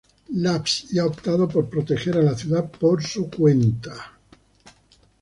[0.43, 4.17] Labs y ha optado por proteger a la ciudad por su cuenta.